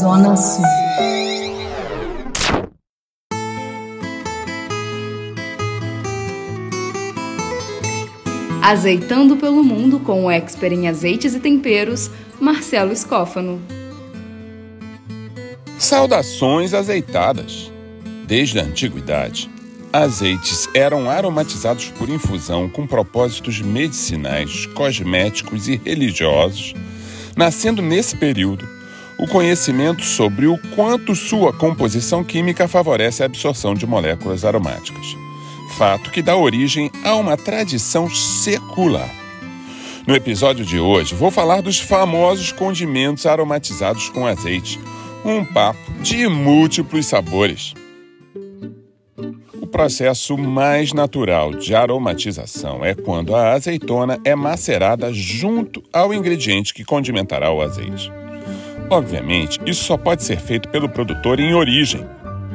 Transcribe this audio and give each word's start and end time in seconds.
Zona 0.00 0.36
Sul. 0.36 0.64
Azeitando 8.62 9.36
pelo 9.36 9.62
mundo 9.62 10.00
com 10.00 10.24
o 10.24 10.30
expert 10.30 10.72
em 10.72 10.88
azeites 10.88 11.34
e 11.34 11.40
temperos, 11.40 12.10
Marcelo 12.40 12.92
Escófano. 12.92 13.60
Saudações 15.78 16.72
azeitadas! 16.72 17.70
Desde 18.26 18.58
a 18.58 18.62
antiguidade, 18.62 19.50
azeites 19.94 20.68
eram 20.74 21.08
aromatizados 21.08 21.88
por 21.90 22.08
infusão 22.08 22.68
com 22.68 22.84
propósitos 22.84 23.60
medicinais, 23.60 24.66
cosméticos 24.66 25.68
e 25.68 25.76
religiosos, 25.76 26.74
nascendo 27.36 27.80
nesse 27.80 28.16
período 28.16 28.68
o 29.16 29.28
conhecimento 29.28 30.02
sobre 30.02 30.48
o 30.48 30.58
quanto 30.74 31.14
sua 31.14 31.52
composição 31.52 32.24
química 32.24 32.66
favorece 32.66 33.22
a 33.22 33.26
absorção 33.26 33.72
de 33.72 33.86
moléculas 33.86 34.44
aromáticas. 34.44 35.16
Fato 35.78 36.10
que 36.10 36.22
dá 36.22 36.36
origem 36.36 36.90
a 37.04 37.14
uma 37.14 37.36
tradição 37.36 38.10
secular. 38.10 39.08
No 40.08 40.16
episódio 40.16 40.64
de 40.64 40.78
hoje, 40.78 41.14
vou 41.14 41.30
falar 41.30 41.60
dos 41.60 41.78
famosos 41.78 42.50
condimentos 42.50 43.26
aromatizados 43.26 44.08
com 44.08 44.26
azeite, 44.26 44.80
um 45.24 45.44
papo 45.44 45.92
de 46.02 46.26
múltiplos 46.26 47.06
sabores 47.06 47.74
processo 49.74 50.38
mais 50.38 50.92
natural 50.92 51.50
de 51.50 51.74
aromatização 51.74 52.84
é 52.84 52.94
quando 52.94 53.34
a 53.34 53.54
azeitona 53.54 54.20
é 54.24 54.32
macerada 54.32 55.12
junto 55.12 55.82
ao 55.92 56.14
ingrediente 56.14 56.72
que 56.72 56.84
condimentará 56.84 57.50
o 57.50 57.60
azeite. 57.60 58.12
Obviamente, 58.88 59.58
isso 59.66 59.82
só 59.82 59.96
pode 59.96 60.22
ser 60.22 60.38
feito 60.38 60.68
pelo 60.68 60.88
produtor 60.88 61.40
em 61.40 61.54
origem. 61.54 62.06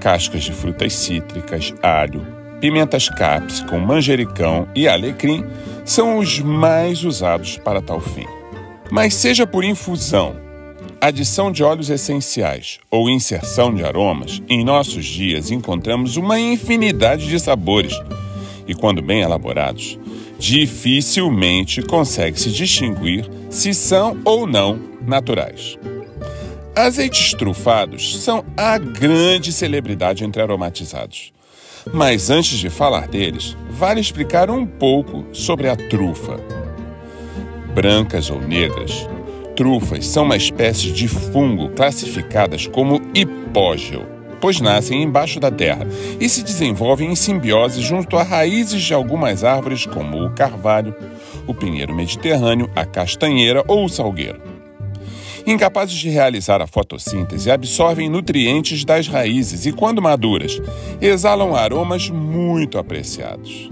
Cascas 0.00 0.42
de 0.42 0.52
frutas 0.52 0.94
cítricas, 0.94 1.74
alho, 1.82 2.26
pimentas 2.62 3.10
capsicum, 3.10 3.78
manjericão 3.78 4.66
e 4.74 4.88
alecrim 4.88 5.44
são 5.84 6.16
os 6.16 6.38
mais 6.40 7.04
usados 7.04 7.58
para 7.58 7.82
tal 7.82 8.00
fim. 8.00 8.24
Mas 8.90 9.12
seja 9.12 9.46
por 9.46 9.64
infusão, 9.64 10.34
adição 11.02 11.50
de 11.50 11.64
óleos 11.64 11.90
essenciais 11.90 12.78
ou 12.88 13.10
inserção 13.10 13.74
de 13.74 13.84
aromas, 13.84 14.40
em 14.48 14.64
nossos 14.64 15.04
dias 15.04 15.50
encontramos 15.50 16.16
uma 16.16 16.38
infinidade 16.38 17.26
de 17.26 17.40
sabores 17.40 18.00
e, 18.68 18.72
quando 18.72 19.02
bem 19.02 19.20
elaborados, 19.20 19.98
dificilmente 20.38 21.82
consegue-se 21.82 22.52
distinguir 22.52 23.28
se 23.50 23.74
são 23.74 24.16
ou 24.24 24.46
não 24.46 24.78
naturais. 25.04 25.76
Azeites 26.72 27.34
trufados 27.34 28.22
são 28.22 28.44
a 28.56 28.78
grande 28.78 29.52
celebridade 29.52 30.22
entre 30.22 30.40
aromatizados. 30.40 31.32
Mas 31.92 32.30
antes 32.30 32.60
de 32.60 32.70
falar 32.70 33.08
deles, 33.08 33.56
vale 33.70 34.00
explicar 34.00 34.48
um 34.48 34.64
pouco 34.64 35.26
sobre 35.32 35.68
a 35.68 35.74
trufa. 35.74 36.38
Brancas 37.74 38.30
ou 38.30 38.40
negras, 38.40 39.08
Trufas 39.56 40.06
são 40.06 40.24
uma 40.24 40.36
espécie 40.36 40.90
de 40.90 41.06
fungo 41.06 41.68
classificadas 41.70 42.66
como 42.66 43.02
hipógeo, 43.14 44.06
pois 44.40 44.60
nascem 44.60 45.02
embaixo 45.02 45.38
da 45.38 45.50
terra 45.50 45.86
e 46.18 46.28
se 46.28 46.42
desenvolvem 46.42 47.12
em 47.12 47.14
simbiose 47.14 47.82
junto 47.82 48.16
a 48.16 48.22
raízes 48.22 48.82
de 48.82 48.94
algumas 48.94 49.44
árvores, 49.44 49.84
como 49.84 50.24
o 50.24 50.30
carvalho, 50.30 50.94
o 51.46 51.52
pinheiro 51.52 51.94
mediterrâneo, 51.94 52.70
a 52.74 52.86
castanheira 52.86 53.62
ou 53.68 53.84
o 53.84 53.88
salgueiro. 53.88 54.40
Incapazes 55.46 55.96
de 55.96 56.08
realizar 56.08 56.62
a 56.62 56.66
fotossíntese, 56.66 57.50
absorvem 57.50 58.08
nutrientes 58.08 58.84
das 58.84 59.08
raízes 59.08 59.66
e, 59.66 59.72
quando 59.72 60.00
maduras, 60.00 60.60
exalam 61.00 61.54
aromas 61.54 62.08
muito 62.08 62.78
apreciados 62.78 63.70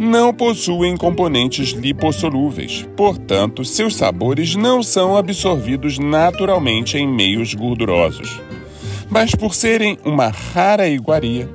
não 0.00 0.32
possuem 0.32 0.96
componentes 0.96 1.72
lipossolúveis, 1.72 2.88
portanto, 2.96 3.66
seus 3.66 3.94
sabores 3.94 4.54
não 4.54 4.82
são 4.82 5.14
absorvidos 5.14 5.98
naturalmente 5.98 6.96
em 6.96 7.06
meios 7.06 7.52
gordurosos. 7.52 8.40
Mas 9.10 9.34
por 9.34 9.54
serem 9.54 9.98
uma 10.02 10.28
rara 10.28 10.88
iguaria, 10.88 11.46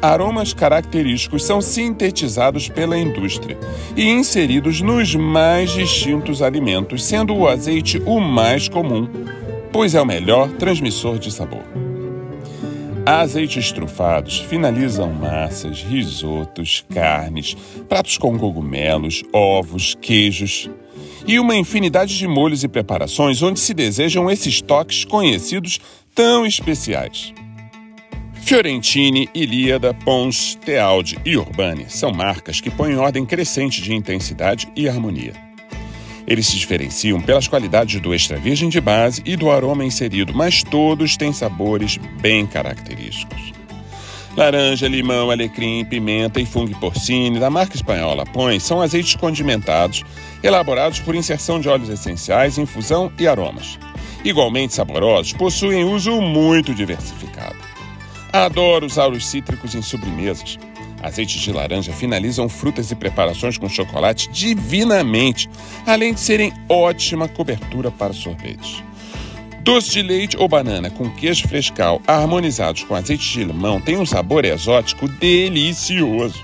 aromas 0.00 0.54
característicos 0.54 1.42
são 1.42 1.60
sintetizados 1.60 2.68
pela 2.68 2.96
indústria 2.96 3.58
e 3.96 4.08
inseridos 4.08 4.80
nos 4.80 5.16
mais 5.16 5.72
distintos 5.72 6.42
alimentos, 6.42 7.04
sendo 7.04 7.34
o 7.34 7.48
azeite 7.48 8.00
o 8.06 8.20
mais 8.20 8.68
comum, 8.68 9.08
pois 9.72 9.96
é 9.96 10.00
o 10.00 10.06
melhor 10.06 10.48
transmissor 10.52 11.18
de 11.18 11.32
sabor. 11.32 11.89
Azeites 13.10 13.72
trufados 13.72 14.38
finalizam 14.38 15.12
massas, 15.12 15.82
risotos, 15.82 16.84
carnes, 16.94 17.56
pratos 17.88 18.16
com 18.16 18.38
cogumelos, 18.38 19.24
ovos, 19.32 19.96
queijos 20.00 20.70
e 21.26 21.36
uma 21.40 21.56
infinidade 21.56 22.16
de 22.16 22.28
molhos 22.28 22.62
e 22.62 22.68
preparações 22.68 23.42
onde 23.42 23.58
se 23.58 23.74
desejam 23.74 24.30
esses 24.30 24.62
toques 24.62 25.04
conhecidos 25.04 25.80
tão 26.14 26.46
especiais. 26.46 27.34
Fiorentini, 28.34 29.28
Ilíada, 29.34 29.92
Pons, 29.92 30.54
Tealdi 30.54 31.18
e 31.24 31.36
Urbani 31.36 31.86
são 31.88 32.12
marcas 32.12 32.60
que 32.60 32.70
põem 32.70 32.94
ordem 32.94 33.26
crescente 33.26 33.82
de 33.82 33.92
intensidade 33.92 34.70
e 34.76 34.88
harmonia. 34.88 35.49
Eles 36.30 36.46
se 36.46 36.56
diferenciam 36.56 37.20
pelas 37.20 37.48
qualidades 37.48 38.00
do 38.00 38.14
extra 38.14 38.38
virgem 38.38 38.68
de 38.68 38.80
base 38.80 39.20
e 39.24 39.34
do 39.34 39.50
aroma 39.50 39.84
inserido, 39.84 40.32
mas 40.32 40.62
todos 40.62 41.16
têm 41.16 41.32
sabores 41.32 41.96
bem 42.20 42.46
característicos. 42.46 43.52
Laranja, 44.36 44.86
limão, 44.86 45.32
alecrim, 45.32 45.84
pimenta 45.84 46.40
e 46.40 46.46
fungo 46.46 46.78
porcine 46.78 47.40
da 47.40 47.50
marca 47.50 47.74
espanhola 47.74 48.24
Põe 48.24 48.60
são 48.60 48.80
azeites 48.80 49.16
condimentados, 49.16 50.04
elaborados 50.40 51.00
por 51.00 51.16
inserção 51.16 51.58
de 51.58 51.68
óleos 51.68 51.88
essenciais, 51.88 52.58
infusão 52.58 53.12
e 53.18 53.26
aromas. 53.26 53.76
Igualmente 54.24 54.72
saborosos, 54.72 55.32
possuem 55.32 55.82
uso 55.82 56.20
muito 56.20 56.72
diversificado. 56.72 57.56
Adoro 58.32 58.86
usar 58.86 59.08
os 59.08 59.26
cítricos 59.26 59.74
em 59.74 59.82
sobremesas. 59.82 60.56
Azeites 61.02 61.40
de 61.40 61.52
laranja 61.52 61.92
finalizam 61.92 62.48
frutas 62.48 62.90
e 62.90 62.94
preparações 62.94 63.56
com 63.56 63.68
chocolate 63.68 64.30
divinamente, 64.30 65.48
além 65.86 66.12
de 66.12 66.20
serem 66.20 66.52
ótima 66.68 67.26
cobertura 67.26 67.90
para 67.90 68.12
sorvetes. 68.12 68.82
Doce 69.62 69.90
de 69.90 70.02
leite 70.02 70.36
ou 70.36 70.48
banana 70.48 70.90
com 70.90 71.10
queijo 71.10 71.46
frescal 71.46 72.00
harmonizados 72.06 72.82
com 72.82 72.94
azeite 72.94 73.30
de 73.30 73.44
limão 73.44 73.80
têm 73.80 73.98
um 73.98 74.06
sabor 74.06 74.44
exótico 74.44 75.06
delicioso. 75.06 76.42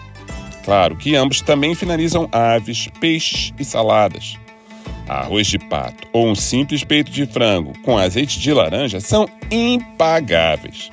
Claro 0.65 0.97
que 0.97 1.15
ambos 1.15 1.41
também 1.41 1.75
finalizam 1.75 2.29
aves, 2.33 2.89
peixes 3.01 3.55
e 3.59 3.65
saladas. 3.65 4.37
Arroz 5.09 5.47
de 5.47 5.59
pato 5.59 6.09
ou 6.13 6.29
um 6.29 6.35
simples 6.35 6.83
peito 6.83 7.11
de 7.11 7.25
frango 7.27 7.73
com 7.83 7.97
azeite 7.97 8.41
de 8.41 8.53
laranja 8.53 9.01
são 9.01 9.29
impagáveis. 9.51 10.91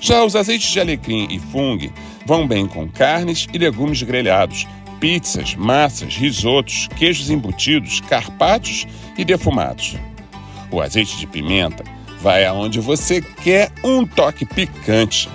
Já 0.00 0.24
os 0.24 0.34
azeites 0.34 0.70
de 0.70 0.80
alecrim 0.80 1.28
e 1.30 1.38
fungo 1.38 1.92
Vão 2.26 2.46
bem 2.46 2.66
com 2.66 2.88
carnes 2.88 3.46
e 3.52 3.58
legumes 3.58 4.02
grelhados, 4.02 4.66
pizzas, 4.98 5.54
massas, 5.54 6.16
risotos, 6.16 6.88
queijos 6.96 7.28
embutidos, 7.30 8.00
carpaccios 8.00 8.86
e 9.18 9.24
defumados. 9.24 9.96
O 10.70 10.80
azeite 10.80 11.18
de 11.18 11.26
pimenta 11.26 11.84
vai 12.20 12.46
aonde 12.46 12.80
você 12.80 13.20
quer 13.20 13.70
um 13.84 14.06
toque 14.06 14.46
picante. 14.46 15.28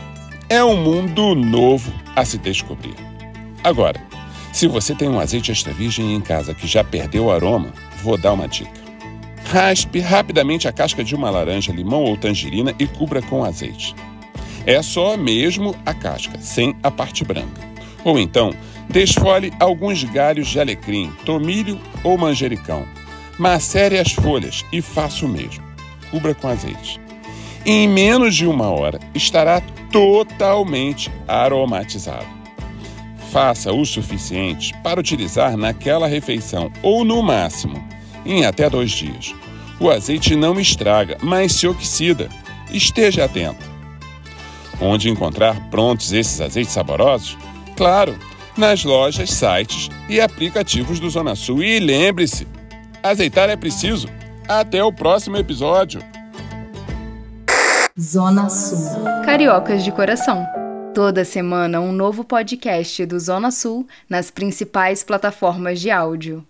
É 0.49 0.63
um 0.63 0.75
mundo 0.75 1.35
novo 1.35 1.93
a 2.15 2.25
se 2.25 2.37
descobrir. 2.39 2.95
Agora, 3.63 4.01
se 4.51 4.67
você 4.67 4.95
tem 4.95 5.07
um 5.07 5.19
azeite 5.19 5.51
extra 5.51 5.71
virgem 5.71 6.15
em 6.15 6.21
casa 6.21 6.55
que 6.55 6.65
já 6.65 6.83
perdeu 6.83 7.25
o 7.25 7.31
aroma, 7.31 7.71
vou 8.01 8.17
dar 8.17 8.33
uma 8.33 8.47
dica. 8.47 8.79
Raspe 9.45 9.99
rapidamente 9.99 10.67
a 10.67 10.71
casca 10.71 11.03
de 11.03 11.15
uma 11.15 11.29
laranja, 11.29 11.71
limão 11.71 12.03
ou 12.03 12.17
tangerina 12.17 12.73
e 12.79 12.87
cubra 12.87 13.21
com 13.21 13.43
azeite. 13.43 13.95
É 14.69 14.83
só 14.83 15.17
mesmo 15.17 15.75
a 15.83 15.95
casca, 15.95 16.37
sem 16.39 16.75
a 16.83 16.91
parte 16.91 17.25
branca. 17.25 17.59
Ou 18.05 18.19
então, 18.19 18.53
desfole 18.87 19.51
alguns 19.59 20.03
galhos 20.03 20.47
de 20.47 20.59
alecrim, 20.59 21.11
tomilho 21.25 21.81
ou 22.03 22.15
manjericão. 22.19 22.85
Macere 23.39 23.97
as 23.97 24.11
folhas 24.11 24.63
e 24.71 24.79
faça 24.79 25.25
o 25.25 25.27
mesmo. 25.27 25.63
Cubra 26.11 26.35
com 26.35 26.47
azeite. 26.47 27.01
Em 27.65 27.87
menos 27.87 28.35
de 28.35 28.45
uma 28.45 28.69
hora 28.69 28.99
estará 29.15 29.59
totalmente 29.91 31.11
aromatizado. 31.27 32.27
Faça 33.31 33.73
o 33.73 33.83
suficiente 33.83 34.75
para 34.83 34.99
utilizar 34.99 35.57
naquela 35.57 36.05
refeição 36.05 36.71
ou, 36.83 37.03
no 37.03 37.23
máximo, 37.23 37.83
em 38.23 38.45
até 38.45 38.69
dois 38.69 38.91
dias. 38.91 39.33
O 39.79 39.89
azeite 39.89 40.35
não 40.35 40.59
estraga, 40.59 41.17
mas 41.23 41.53
se 41.53 41.67
oxida. 41.67 42.29
Esteja 42.71 43.25
atento. 43.25 43.68
Onde 44.81 45.09
encontrar 45.09 45.69
prontos 45.69 46.13
esses 46.13 46.39
azeites 46.39 46.73
saborosos? 46.73 47.37
Claro, 47.75 48.17
nas 48.57 48.83
lojas, 48.83 49.29
sites 49.29 49.89
e 50.07 50.21
aplicativos 50.21 50.99
do 50.99 51.09
Zona 51.09 51.35
Sul. 51.35 51.63
E 51.63 51.79
lembre-se, 51.79 52.47
Azeitar 53.01 53.49
é 53.49 53.55
preciso. 53.55 54.09
Até 54.47 54.83
o 54.83 54.91
próximo 54.91 55.37
episódio. 55.37 56.01
Zona 57.99 58.49
Sul. 58.49 59.03
Cariocas 59.25 59.83
de 59.83 59.91
coração. 59.91 60.45
Toda 60.93 61.23
semana 61.23 61.79
um 61.79 61.91
novo 61.91 62.23
podcast 62.23 63.05
do 63.05 63.19
Zona 63.19 63.51
Sul 63.51 63.87
nas 64.09 64.29
principais 64.29 65.03
plataformas 65.03 65.79
de 65.79 65.91
áudio. 65.91 66.45